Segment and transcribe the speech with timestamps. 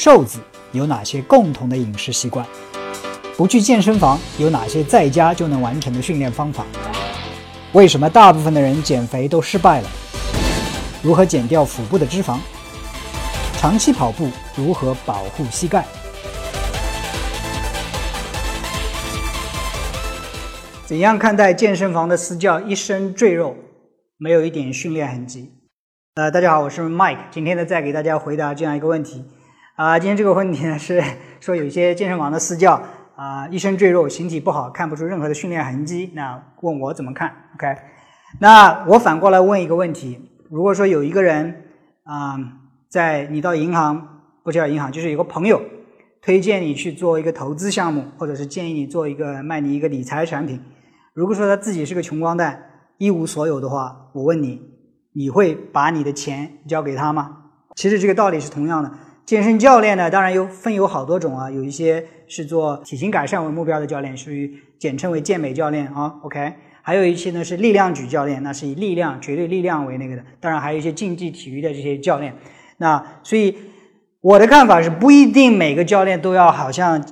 [0.00, 0.38] 瘦子
[0.70, 2.46] 有哪些共同的饮食习惯？
[3.36, 6.64] 不去健身房有哪些在家就能完成的训练方法？
[7.72, 9.88] 为什么大部分的人减肥都失败了？
[11.02, 12.38] 如何减掉腹部的脂肪？
[13.56, 15.84] 长期跑步如何保护膝盖？
[20.86, 23.56] 怎样看待健身房的私教一身赘肉，
[24.16, 25.50] 没有一点训练痕迹？
[26.14, 29.24] 呃，大家好，我是 Mike，今天呢再给大家回答这样一个问题。
[29.78, 31.00] 啊，今天这个问题呢 是
[31.38, 32.82] 说有一些健身房的私教
[33.14, 36.10] 啊，一身赘肉，形体不好，看不出任何的训练痕迹。
[36.16, 37.76] 那问我怎么看？OK？
[38.40, 40.18] 那我反过来问一个问题：
[40.50, 41.62] 如果说有一个人
[42.02, 42.36] 啊，
[42.88, 45.62] 在你到银行不叫银行，就是有个朋友
[46.22, 50.60] 推荐你去做一个投资项目，或者是建议你做一个卖你一个理财产品。
[51.14, 52.60] 如果说他自己是个穷光蛋，
[52.96, 54.60] 一无所有的话，我问你，
[55.12, 57.36] 你会把你的钱交给他吗？
[57.76, 58.90] 其实这个道理是同样的。
[59.28, 66.14] 健身教练呢，当然有分有好多种啊，有一些是做体型改善为目标的教练，属于简称为健美教练啊。
[66.22, 70.24] OK，还有一些呢是力量举教练，那是以力量绝对力量为那个的。
[70.40, 72.34] 当然还有一些竞技体育的这些教练。
[72.78, 73.54] 那所以
[74.28, 77.02] 我的看法是，不一定每个教练都要好像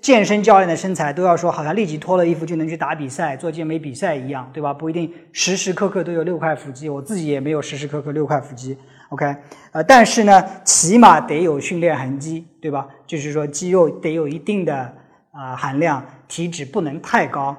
[0.00, 4.74] 健身教练的身材都要说好像立即脱了衣服就能去打比赛、做健美比赛一样，对吧？
[4.74, 8.76] 不一定时时刻刻都有六块腹肌，我自己也没有时时刻刻六块腹肌。
[9.10, 9.24] OK，
[9.70, 12.88] 呃，但是呢，起码得有训练痕迹，对吧？
[13.06, 14.92] 就是说肌肉得有一定的
[15.30, 17.56] 啊含量，体脂不能太高，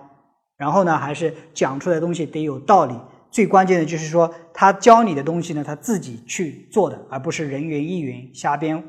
[0.57, 2.93] 然后呢，还是讲出来的东西得有道理。
[3.31, 8.83] 最关键的就是说，他教你的东西呢，他自己去做的，而不是人云亦云、瞎编，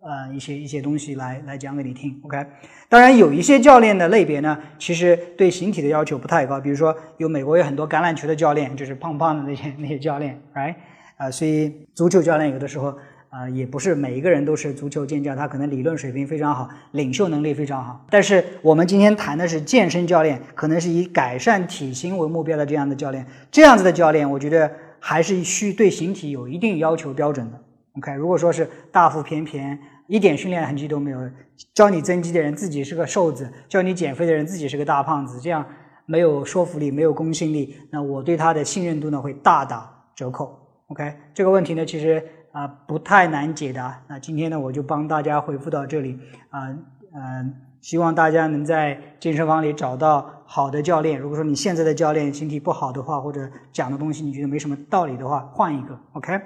[0.00, 2.18] 呃，一些一些东西来来讲给你听。
[2.22, 2.44] OK，
[2.88, 10.74] 当然有一些教练的类别呢，其实对形体的要求不太高，比如说有美国有很多橄榄球的教练，就是胖胖的那些那些教练，Right？
[11.16, 12.96] 啊，所以足球教练有的时候
[13.28, 18.04] 啊，也不是每一个人都是足球健将，他可能理论水平非常好，领袖能力非常好。
[18.10, 27.58] 但是我们今天谈的是健身教练，可能是以改善体型为目标的这样的教练，这样子的教练，我觉得还是需对形体有一定要求标准的。
[27.98, 31.30] OK，如果说是大腹便便，一点训练痕迹都没有，
[31.74, 35.64] 教你增肌的人自己是个瘦子，教你减肥的人自己是个大胖子，这样
[36.06, 40.58] 没有说服力，没有公信力，那我对他的信任度呢会大打折扣。
[40.88, 44.02] OK，这个问题呢，其实啊不太难解答。
[44.08, 46.18] 那今天呢，我就帮大家回复到这里
[46.50, 46.68] 啊，
[47.14, 51.18] 嗯，希望大家能在健身房里找到好的教练。
[51.18, 55.98] 如果说你现在的教练身体不好的话，或者讲的东西你觉得没什么道理的话，换一个。
[56.14, 56.40] OK，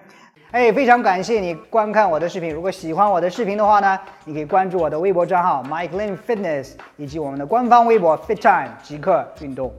[0.51, 2.53] 哎，非常感谢你观看我的视频。
[2.53, 9.73] 如果喜欢我的视频的话呢，你可以关注我的微博账号 Mike Lin Fitness，以及我们的官方微博 Fit Time 即刻运动。